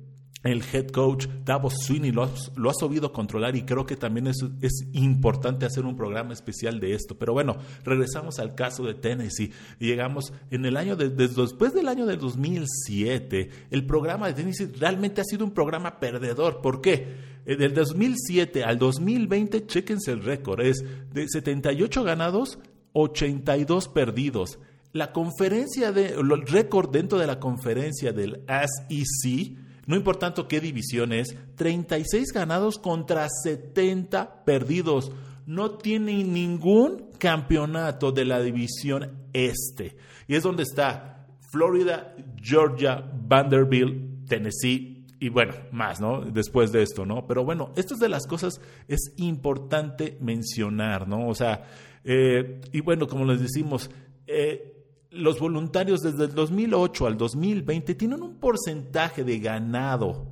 el 0.46 0.64
head 0.72 0.88
coach 0.90 1.28
Davos 1.44 1.74
Sweeney 1.82 2.12
lo, 2.12 2.24
ha 2.24 2.74
sabido 2.74 3.12
controlar 3.12 3.56
y 3.56 3.64
creo 3.64 3.86
que 3.86 3.96
también 3.96 4.28
es, 4.28 4.46
es, 4.62 4.88
importante 4.94 5.66
hacer 5.66 5.86
un 5.86 5.96
programa 5.96 6.34
especial 6.34 6.80
de 6.80 6.94
esto. 6.94 7.18
Pero 7.18 7.34
bueno, 7.34 7.58
regresamos 7.84 8.40
al 8.40 8.56
caso 8.56 8.84
de 8.84 8.94
Tennessee 8.94 9.52
llegamos 9.80 10.34
en 10.52 10.66
el 10.66 10.78
año 10.78 10.96
de, 10.96 11.10
después 11.10 11.74
del 11.74 11.88
año 11.88 12.06
del 12.06 12.20
2007, 12.20 13.50
el 13.72 13.86
programa 13.86 14.28
de 14.28 14.34
Tennessee 14.34 14.72
realmente 14.80 15.22
ha 15.22 15.26
sido 15.26 15.46
un 15.46 15.52
programa 15.52 16.00
perdedor. 16.00 16.62
¿Por 16.62 16.82
qué? 16.82 17.36
Eh, 17.46 17.56
del 17.56 17.74
2007 17.74 18.64
al 18.64 18.78
2020, 18.78 19.66
chequense 19.66 20.12
el 20.12 20.24
récord, 20.24 20.62
es 20.62 20.84
de 21.12 21.28
78 21.28 22.04
ganados, 22.04 22.60
82 22.94 23.88
perdidos. 23.90 24.60
La 24.94 25.12
conferencia 25.12 25.92
de, 25.92 26.14
el 26.14 26.48
récord 26.48 26.90
dentro 26.90 27.18
de 27.18 27.28
la 27.28 27.40
conferencia 27.40 28.14
del 28.14 28.44
SEC 28.48 29.65
no 29.86 29.96
importando 29.96 30.48
qué 30.48 30.60
división 30.60 31.14
es, 31.14 31.36
36 31.56 32.32
ganados 32.34 32.78
contra 32.78 33.28
70 33.44 34.44
perdidos. 34.44 35.12
No 35.46 35.72
tiene 35.78 36.24
ningún 36.24 37.12
campeonato 37.20 38.12
de 38.12 38.26
la 38.26 38.42
división 38.42 39.28
este. 39.34 39.96
Y 40.28 40.36
es 40.36 40.44
donde 40.44 40.64
está. 40.64 41.28
Florida, 41.52 42.16
Georgia, 42.42 43.10
Vanderbilt, 43.14 44.28
Tennessee 44.28 44.96
y 45.20 45.30
bueno, 45.30 45.54
más, 45.72 46.02
¿no? 46.02 46.22
Después 46.22 46.72
de 46.72 46.84
esto, 46.84 47.06
¿no? 47.06 47.26
Pero 47.26 47.46
bueno, 47.46 47.72
estas 47.76 48.00
de 48.00 48.10
las 48.10 48.28
cosas 48.28 48.60
es 48.88 49.14
importante 49.18 50.18
mencionar, 50.20 51.08
¿no? 51.08 51.28
O 51.28 51.34
sea, 51.34 51.64
eh, 52.04 52.62
y 52.72 52.82
bueno, 52.82 53.08
como 53.08 53.26
les 53.26 53.42
decimos, 53.42 53.90
eh, 54.28 54.75
los 55.16 55.40
voluntarios 55.40 56.02
desde 56.02 56.26
el 56.26 56.36
2008 56.36 57.08
al 57.08 57.18
2020 57.18 57.96
tienen 57.96 58.22
un 58.22 58.36
porcentaje 58.36 59.24
de 59.24 59.40
ganado, 59.40 60.28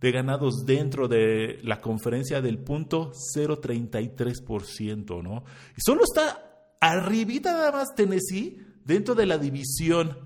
de 0.00 0.12
ganados 0.12 0.64
dentro 0.64 1.08
de 1.08 1.58
la 1.62 1.80
conferencia 1.80 2.40
del 2.40 2.58
punto 2.58 3.12
0.33%, 3.34 5.22
¿no? 5.22 5.44
Y 5.76 5.80
solo 5.80 6.02
está 6.04 6.42
arribita 6.80 7.52
nada 7.52 7.72
más 7.72 7.94
Tennessee 7.94 8.58
dentro 8.84 9.14
de 9.14 9.26
la 9.26 9.38
división 9.38 10.18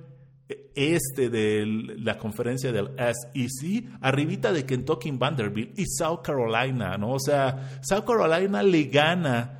este 0.74 1.30
de 1.30 1.64
la 1.98 2.18
conferencia 2.18 2.72
del 2.72 2.90
SEC, 2.96 3.84
arribita 4.00 4.52
de 4.52 4.66
Kentucky 4.66 5.10
Vanderbilt 5.12 5.78
y 5.78 5.84
South 5.86 6.22
Carolina, 6.22 6.96
¿no? 6.96 7.12
O 7.12 7.20
sea, 7.20 7.80
South 7.82 8.04
Carolina 8.04 8.62
le 8.62 8.84
gana 8.84 9.59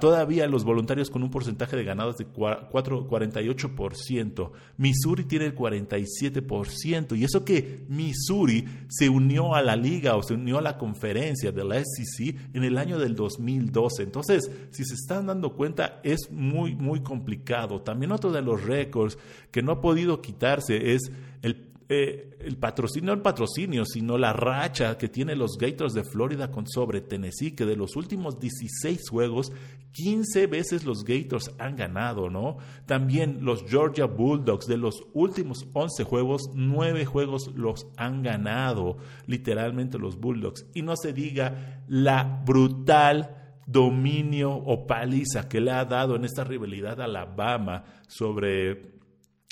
todavía 0.00 0.46
los 0.48 0.64
voluntarios 0.64 1.08
con 1.08 1.22
un 1.22 1.30
porcentaje 1.30 1.76
de 1.76 1.84
ganados 1.84 2.18
de 2.18 2.26
4, 2.26 3.08
48%. 3.08 4.50
Missouri 4.76 5.24
tiene 5.24 5.46
el 5.46 5.54
47%. 5.54 7.16
Y 7.16 7.24
eso 7.24 7.44
que 7.44 7.84
Missouri 7.88 8.66
se 8.88 9.08
unió 9.08 9.54
a 9.54 9.62
la 9.62 9.76
liga 9.76 10.16
o 10.16 10.22
se 10.22 10.34
unió 10.34 10.58
a 10.58 10.62
la 10.62 10.76
conferencia 10.76 11.52
de 11.52 11.64
la 11.64 11.82
SEC 11.82 12.36
en 12.52 12.64
el 12.64 12.76
año 12.76 12.98
del 12.98 13.14
2012. 13.14 14.02
Entonces, 14.02 14.50
si 14.70 14.84
se 14.84 14.94
están 14.94 15.26
dando 15.26 15.54
cuenta, 15.54 16.00
es 16.02 16.30
muy, 16.30 16.74
muy 16.74 17.00
complicado. 17.00 17.80
También 17.80 18.12
otro 18.12 18.30
de 18.30 18.42
los 18.42 18.62
récords 18.62 19.16
que 19.50 19.62
no 19.62 19.72
ha 19.72 19.80
podido 19.80 20.20
quitarse 20.20 20.92
es 20.92 21.10
el 21.40 21.71
eh, 21.94 22.38
el 22.40 22.56
patrocinio, 22.56 23.08
no 23.08 23.12
el 23.12 23.20
patrocinio, 23.20 23.84
sino 23.84 24.16
la 24.16 24.32
racha 24.32 24.96
que 24.96 25.08
tiene 25.08 25.36
los 25.36 25.58
Gators 25.58 25.92
de 25.92 26.04
Florida 26.04 26.50
con 26.50 26.66
sobre 26.66 27.02
Tennessee, 27.02 27.54
que 27.54 27.66
de 27.66 27.76
los 27.76 27.96
últimos 27.96 28.40
16 28.40 29.10
juegos, 29.10 29.52
15 29.92 30.46
veces 30.46 30.84
los 30.86 31.04
Gators 31.04 31.50
han 31.58 31.76
ganado, 31.76 32.30
¿no? 32.30 32.56
También 32.86 33.44
los 33.44 33.64
Georgia 33.68 34.06
Bulldogs 34.06 34.66
de 34.66 34.78
los 34.78 35.04
últimos 35.12 35.66
11 35.74 36.04
juegos, 36.04 36.42
9 36.54 37.04
juegos 37.04 37.50
los 37.54 37.86
han 37.98 38.22
ganado, 38.22 38.96
literalmente 39.26 39.98
los 39.98 40.18
Bulldogs. 40.18 40.64
Y 40.72 40.80
no 40.80 40.96
se 40.96 41.12
diga 41.12 41.82
la 41.88 42.42
brutal 42.46 43.36
dominio 43.66 44.54
o 44.54 44.86
paliza 44.86 45.46
que 45.46 45.60
le 45.60 45.72
ha 45.72 45.84
dado 45.84 46.16
en 46.16 46.24
esta 46.24 46.42
rivalidad 46.42 47.02
a 47.02 47.04
Alabama 47.04 47.84
sobre 48.08 49.01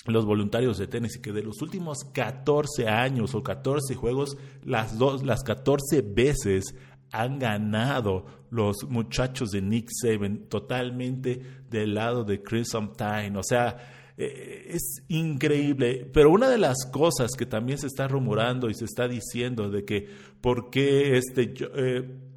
los 0.05 0.25
voluntarios 0.25 0.77
de 0.77 0.87
Tennessee, 0.87 1.21
que 1.21 1.31
de 1.31 1.43
los 1.43 1.61
últimos 1.61 1.99
14 2.11 2.87
años 2.87 3.35
o 3.35 3.43
14 3.43 3.93
juegos, 3.95 4.37
las, 4.63 4.97
dos, 4.97 5.23
las 5.23 5.43
14 5.43 6.01
veces 6.01 6.75
han 7.11 7.39
ganado 7.39 8.25
los 8.49 8.77
muchachos 8.89 9.51
de 9.51 9.61
Nick 9.61 9.89
Saban 9.91 10.47
totalmente 10.49 11.41
del 11.69 11.93
lado 11.93 12.23
de 12.23 12.41
Crimson 12.41 12.93
Time. 12.95 13.37
O 13.37 13.43
sea, 13.43 13.77
eh, 14.17 14.67
es 14.69 15.03
increíble. 15.09 16.09
Pero 16.11 16.31
una 16.31 16.49
de 16.49 16.57
las 16.57 16.85
cosas 16.91 17.31
que 17.37 17.45
también 17.45 17.77
se 17.77 17.87
está 17.87 18.07
rumorando 18.07 18.69
y 18.69 18.73
se 18.73 18.85
está 18.85 19.07
diciendo 19.07 19.69
de 19.69 19.85
que 19.85 20.07
por 20.41 20.69
qué 20.69 21.17
este... 21.17 21.53
Eh, 21.75 22.30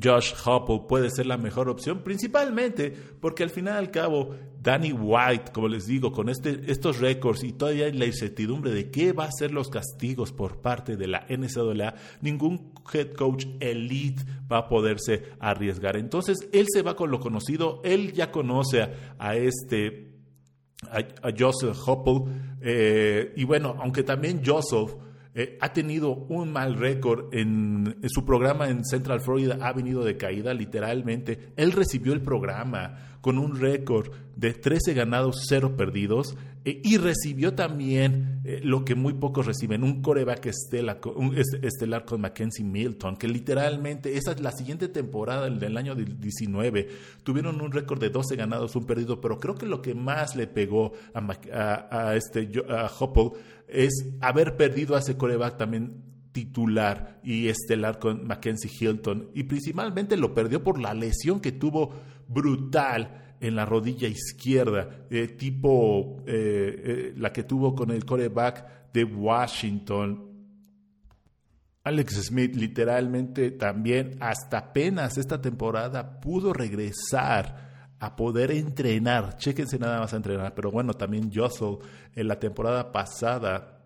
Josh 0.00 0.34
Hopple 0.44 0.82
puede 0.88 1.10
ser 1.10 1.26
la 1.26 1.36
mejor 1.36 1.68
opción, 1.68 2.02
principalmente 2.04 2.94
porque 3.20 3.42
al 3.42 3.50
final 3.50 3.76
al 3.76 3.90
cabo 3.90 4.34
Danny 4.62 4.92
White, 4.92 5.52
como 5.52 5.68
les 5.68 5.86
digo, 5.86 6.12
con 6.12 6.28
este, 6.28 6.60
estos 6.70 7.00
récords 7.00 7.42
y 7.42 7.52
todavía 7.52 7.90
la 7.92 8.04
incertidumbre 8.04 8.70
de 8.70 8.90
qué 8.90 9.12
va 9.12 9.24
a 9.24 9.32
ser 9.32 9.52
los 9.52 9.68
castigos 9.68 10.32
por 10.32 10.60
parte 10.60 10.96
de 10.96 11.08
la 11.08 11.26
NCAA, 11.28 11.94
ningún 12.20 12.72
head 12.92 13.14
coach 13.14 13.46
elite 13.58 14.22
va 14.50 14.58
a 14.58 14.68
poderse 14.68 15.24
arriesgar. 15.40 15.96
Entonces, 15.96 16.48
él 16.52 16.66
se 16.72 16.82
va 16.82 16.94
con 16.94 17.10
lo 17.10 17.18
conocido, 17.18 17.80
él 17.82 18.12
ya 18.12 18.30
conoce 18.30 18.86
a, 19.18 19.34
este, 19.34 20.12
Joseph 21.36 21.76
Hopple, 21.86 22.32
eh, 22.60 23.32
y 23.36 23.44
bueno, 23.44 23.76
aunque 23.80 24.02
también 24.02 24.42
Joseph 24.44 24.94
eh, 25.34 25.58
ha 25.60 25.72
tenido 25.72 26.12
un 26.12 26.52
mal 26.52 26.74
récord 26.74 27.32
en, 27.32 27.96
su 28.08 28.24
programa 28.24 28.68
en 28.68 28.84
Central 28.84 29.20
Florida, 29.20 29.58
ha 29.60 29.72
venido 29.72 30.04
de 30.04 30.16
caída 30.16 30.52
literalmente. 30.54 31.52
Él 31.56 31.72
recibió 31.72 32.12
el 32.12 32.20
programa 32.20 33.18
con 33.20 33.38
un 33.38 33.60
récord 33.60 34.10
de 34.34 34.54
13 34.54 34.94
ganados, 34.94 35.44
0 35.46 35.76
perdidos 35.76 36.36
eh, 36.64 36.80
y 36.82 36.96
recibió 36.96 37.54
también 37.54 38.40
eh, 38.44 38.60
lo 38.62 38.84
que 38.84 38.94
muy 38.94 39.12
pocos 39.14 39.46
reciben, 39.46 39.84
un 39.84 40.02
coreback 40.02 40.46
estelar, 40.46 41.00
un 41.14 41.36
estelar 41.36 42.04
con 42.04 42.20
Mackenzie 42.20 42.64
Milton, 42.64 43.16
que 43.16 43.28
literalmente 43.28 44.16
esa 44.16 44.32
es 44.32 44.40
la 44.40 44.52
siguiente 44.52 44.88
temporada 44.88 45.48
del 45.48 45.76
año 45.76 45.94
19, 45.94 46.88
tuvieron 47.22 47.60
un 47.60 47.70
récord 47.70 48.00
de 48.00 48.10
12 48.10 48.36
ganados, 48.36 48.74
un 48.76 48.84
perdido, 48.84 49.20
pero 49.20 49.38
creo 49.38 49.54
que 49.54 49.66
lo 49.66 49.80
que 49.80 49.94
más 49.94 50.34
le 50.36 50.46
pegó 50.46 50.92
a, 51.14 52.14
este 52.14 52.50
a 52.68 52.90
Hopple 52.98 53.38
es 53.72 54.06
haber 54.20 54.56
perdido 54.56 54.96
a 54.96 55.00
ese 55.00 55.16
coreback 55.16 55.56
también 55.56 56.10
titular 56.32 57.20
y 57.24 57.48
estelar 57.48 57.98
con 57.98 58.26
Mackenzie 58.26 58.70
Hilton 58.70 59.30
y 59.34 59.44
principalmente 59.44 60.16
lo 60.16 60.34
perdió 60.34 60.62
por 60.62 60.78
la 60.80 60.94
lesión 60.94 61.40
que 61.40 61.52
tuvo 61.52 61.92
brutal 62.28 63.36
en 63.40 63.56
la 63.56 63.64
rodilla 63.64 64.06
izquierda, 64.06 65.06
tipo 65.38 66.22
eh, 66.26 66.82
eh, 66.84 67.14
la 67.16 67.32
que 67.32 67.42
tuvo 67.42 67.74
con 67.74 67.90
el 67.90 68.04
coreback 68.04 68.92
de 68.92 69.04
Washington. 69.04 70.28
Alex 71.82 72.26
Smith 72.26 72.54
literalmente 72.54 73.50
también 73.52 74.18
hasta 74.20 74.58
apenas 74.58 75.16
esta 75.16 75.40
temporada 75.40 76.20
pudo 76.20 76.52
regresar 76.52 77.69
a 78.00 78.16
poder 78.16 78.50
entrenar. 78.50 79.36
Chéquense 79.36 79.78
nada 79.78 80.00
más 80.00 80.12
a 80.14 80.16
entrenar. 80.16 80.54
Pero 80.54 80.70
bueno, 80.70 80.94
también 80.94 81.30
Jossel 81.32 81.78
en 82.16 82.28
la 82.28 82.40
temporada 82.40 82.90
pasada 82.92 83.78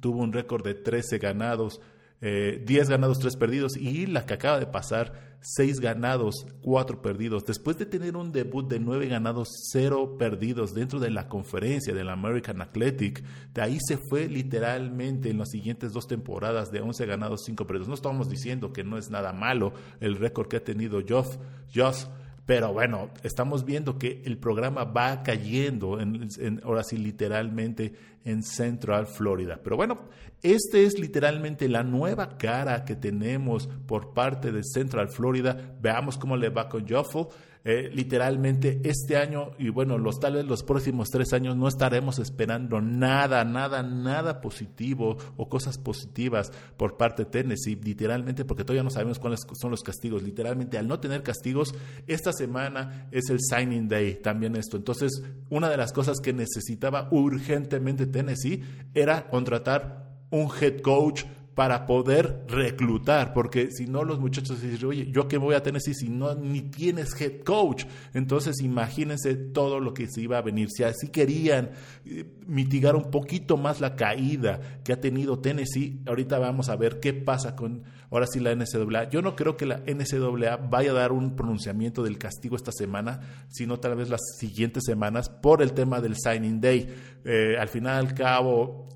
tuvo 0.00 0.20
un 0.22 0.32
récord 0.32 0.62
de 0.62 0.74
13 0.74 1.18
ganados, 1.18 1.80
10 2.20 2.22
eh, 2.22 2.84
ganados, 2.86 3.18
3 3.18 3.36
perdidos. 3.36 3.76
Y 3.78 4.06
la 4.06 4.26
que 4.26 4.34
acaba 4.34 4.60
de 4.60 4.66
pasar, 4.66 5.38
6 5.40 5.80
ganados, 5.80 6.46
4 6.60 7.00
perdidos. 7.00 7.46
Después 7.46 7.78
de 7.78 7.86
tener 7.86 8.18
un 8.18 8.32
debut 8.32 8.68
de 8.68 8.78
9 8.78 9.08
ganados, 9.08 9.48
0 9.72 10.18
perdidos 10.18 10.74
dentro 10.74 11.00
de 11.00 11.10
la 11.10 11.26
conferencia 11.28 11.94
del 11.94 12.10
American 12.10 12.60
Athletic, 12.60 13.24
de 13.54 13.62
ahí 13.62 13.78
se 13.80 13.96
fue 14.10 14.28
literalmente 14.28 15.30
en 15.30 15.38
las 15.38 15.50
siguientes 15.50 15.94
dos 15.94 16.06
temporadas 16.06 16.70
de 16.70 16.82
11 16.82 17.06
ganados, 17.06 17.44
5 17.46 17.66
perdidos. 17.66 17.88
No 17.88 17.94
estamos 17.94 18.28
diciendo 18.28 18.74
que 18.74 18.84
no 18.84 18.98
es 18.98 19.10
nada 19.10 19.32
malo 19.32 19.72
el 20.00 20.16
récord 20.16 20.48
que 20.48 20.58
ha 20.58 20.64
tenido. 20.64 21.00
Joss 21.08 22.10
pero 22.46 22.72
bueno, 22.72 23.10
estamos 23.22 23.64
viendo 23.64 23.98
que 23.98 24.22
el 24.24 24.36
programa 24.36 24.84
va 24.84 25.22
cayendo, 25.22 26.00
en, 26.00 26.28
ahora 26.64 26.82
sí 26.82 26.96
literalmente, 26.96 27.94
en 28.24 28.42
Central 28.42 29.06
Florida. 29.06 29.60
Pero 29.62 29.76
bueno, 29.76 30.08
esta 30.42 30.78
es 30.78 30.98
literalmente 30.98 31.68
la 31.68 31.82
nueva 31.82 32.36
cara 32.36 32.84
que 32.84 32.96
tenemos 32.96 33.68
por 33.86 34.12
parte 34.12 34.50
de 34.50 34.62
Central 34.64 35.08
Florida. 35.08 35.76
Veamos 35.80 36.18
cómo 36.18 36.36
le 36.36 36.48
va 36.48 36.68
con 36.68 36.88
Joffel. 36.88 37.26
Eh, 37.64 37.90
literalmente 37.94 38.80
este 38.82 39.16
año 39.16 39.52
y 39.56 39.68
bueno, 39.68 39.96
los 39.96 40.18
tal 40.18 40.34
vez 40.34 40.44
los 40.44 40.64
próximos 40.64 41.10
tres 41.10 41.32
años 41.32 41.56
no 41.56 41.68
estaremos 41.68 42.18
esperando 42.18 42.80
nada, 42.80 43.44
nada, 43.44 43.84
nada 43.84 44.40
positivo 44.40 45.16
o 45.36 45.48
cosas 45.48 45.78
positivas 45.78 46.50
por 46.76 46.96
parte 46.96 47.22
de 47.22 47.30
Tennessee, 47.30 47.76
literalmente 47.76 48.44
porque 48.44 48.64
todavía 48.64 48.82
no 48.82 48.90
sabemos 48.90 49.20
cuáles 49.20 49.46
son 49.52 49.70
los 49.70 49.82
castigos. 49.82 50.24
Literalmente 50.24 50.76
al 50.76 50.88
no 50.88 50.98
tener 50.98 51.22
castigos, 51.22 51.72
esta 52.08 52.32
semana 52.32 53.06
es 53.12 53.30
el 53.30 53.38
signing 53.38 53.86
day, 53.86 54.14
también 54.14 54.56
esto. 54.56 54.76
Entonces, 54.76 55.22
una 55.48 55.70
de 55.70 55.76
las 55.76 55.92
cosas 55.92 56.18
que 56.18 56.32
necesitaba 56.32 57.06
urgentemente 57.12 58.06
Tennessee 58.12 58.62
era 58.94 59.28
contratar 59.28 60.10
un 60.30 60.48
head 60.60 60.80
coach 60.80 61.24
para 61.54 61.86
poder 61.86 62.44
reclutar, 62.48 63.34
porque 63.34 63.70
si 63.70 63.86
no 63.86 64.04
los 64.04 64.18
muchachos 64.18 64.62
dicen, 64.62 64.86
oye, 64.86 65.10
yo 65.10 65.28
qué 65.28 65.36
voy 65.36 65.54
a 65.54 65.62
tener 65.62 65.82
si 65.82 66.08
no 66.08 66.34
ni 66.34 66.62
tienes 66.62 67.18
head 67.20 67.42
coach. 67.44 67.84
Entonces 68.14 68.60
imagínense 68.62 69.34
todo 69.34 69.78
lo 69.78 69.92
que 69.92 70.08
se 70.08 70.22
iba 70.22 70.38
a 70.38 70.42
venir. 70.42 70.68
Si 70.70 70.82
así 70.82 71.08
querían 71.08 71.70
eh, 72.06 72.24
mitigar 72.46 72.96
un 72.96 73.10
poquito 73.10 73.56
más 73.56 73.80
la 73.80 73.96
caída 73.96 74.60
que 74.82 74.92
ha 74.92 75.00
tenido 75.00 75.40
Tennessee, 75.40 76.00
ahorita 76.06 76.38
vamos 76.38 76.68
a 76.68 76.76
ver 76.76 77.00
qué 77.00 77.12
pasa 77.12 77.54
con 77.54 77.82
ahora 78.12 78.26
sí 78.26 78.38
la 78.40 78.54
NCAA. 78.54 79.08
Yo 79.08 79.22
no 79.22 79.34
creo 79.34 79.56
que 79.56 79.66
la 79.66 79.78
NCAA 79.78 80.56
vaya 80.58 80.90
a 80.90 80.94
dar 80.94 81.12
un 81.12 81.34
pronunciamiento 81.34 82.02
del 82.02 82.18
castigo 82.18 82.56
esta 82.56 82.70
semana, 82.70 83.46
sino 83.48 83.80
tal 83.80 83.96
vez 83.96 84.10
las 84.10 84.20
siguientes 84.38 84.84
semanas 84.86 85.30
por 85.30 85.62
el 85.62 85.72
tema 85.72 86.00
del 86.00 86.14
signing 86.16 86.60
day. 86.60 86.94
Eh, 87.24 87.56
al 87.58 87.68
final 87.68 88.06
al 88.06 88.14
cabo 88.14 88.88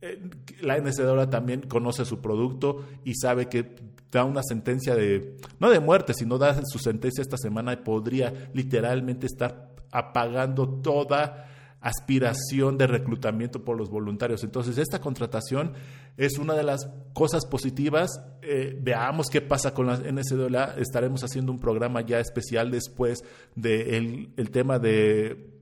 eh, 0.00 0.20
la 0.60 0.76
NCAA 0.78 1.30
también 1.30 1.62
conoce 1.62 2.04
su 2.04 2.20
producto 2.20 2.84
y 3.04 3.14
sabe 3.14 3.48
que 3.48 3.76
da 4.10 4.24
una 4.24 4.42
sentencia 4.42 4.94
de, 4.94 5.36
no 5.60 5.70
de 5.70 5.80
muerte, 5.80 6.12
sino 6.12 6.36
da 6.36 6.60
su 6.64 6.78
sentencia 6.78 7.22
esta 7.22 7.36
semana 7.36 7.72
y 7.72 7.76
podría 7.76 8.50
literalmente 8.52 9.26
estar 9.26 9.74
apagando 9.92 10.68
toda 10.68 11.46
aspiración 11.84 12.78
de 12.78 12.86
reclutamiento 12.86 13.62
por 13.62 13.76
los 13.76 13.90
voluntarios. 13.90 14.42
Entonces, 14.42 14.78
esta 14.78 15.02
contratación 15.02 15.74
es 16.16 16.38
una 16.38 16.54
de 16.54 16.62
las 16.62 16.88
cosas 17.12 17.44
positivas. 17.44 18.22
Eh, 18.40 18.74
veamos 18.80 19.28
qué 19.28 19.42
pasa 19.42 19.74
con 19.74 19.86
la 19.86 19.98
NCAA. 19.98 20.76
Estaremos 20.78 21.22
haciendo 21.24 21.52
un 21.52 21.60
programa 21.60 22.00
ya 22.00 22.20
especial 22.20 22.70
después 22.70 23.22
del 23.54 24.32
el 24.38 24.50
tema 24.50 24.78
de 24.78 25.52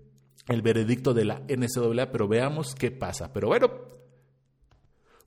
veredicto 0.62 1.12
de 1.12 1.24
la 1.24 1.42
NCAA, 1.48 2.12
pero 2.12 2.28
veamos 2.28 2.76
qué 2.76 2.92
pasa. 2.92 3.32
Pero 3.32 3.48
bueno, 3.48 3.68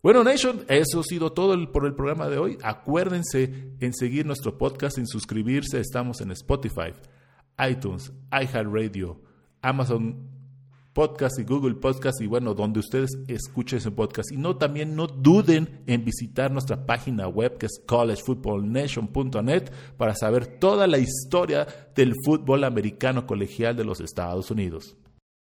bueno, 0.02 0.24
Nation, 0.24 0.64
eso 0.70 1.02
ha 1.02 1.04
sido 1.04 1.34
todo 1.34 1.74
por 1.74 1.86
el 1.86 1.94
programa 1.94 2.30
de 2.30 2.38
hoy. 2.38 2.58
Acuérdense 2.64 3.74
en 3.82 3.94
seguir 3.94 4.26
nuestro 4.26 4.58
podcast, 4.58 4.98
en 4.98 5.08
suscribirse. 5.08 5.82
Estamos 5.82 6.22
en 6.22 6.32
Spotify, 6.32 6.94
iTunes, 7.70 8.14
iHeartRadio, 8.32 9.20
Amazon 9.62 10.35
Podcast 10.96 11.38
y 11.40 11.44
Google 11.44 11.76
Podcast 11.76 12.22
y 12.22 12.26
bueno, 12.26 12.54
donde 12.54 12.80
ustedes 12.80 13.18
escuchen 13.28 13.80
ese 13.80 13.92
podcast. 13.92 14.32
Y 14.32 14.38
no 14.38 14.56
también 14.56 14.96
no 14.96 15.08
duden 15.08 15.84
en 15.88 16.06
visitar 16.06 16.52
nuestra 16.52 16.86
página 16.86 17.28
web 17.28 17.58
que 17.58 17.66
es 17.66 17.82
collegefootballnation.net 17.86 19.72
para 19.98 20.16
saber 20.16 20.48
toda 20.58 20.88
la 20.88 20.98
historia 20.98 21.68
del 21.94 22.14
fútbol 22.24 22.64
americano 22.64 23.28
colegial 23.28 23.76
de 23.76 23.84
los 23.84 24.00
Estados 24.00 24.50
Unidos. 24.52 24.96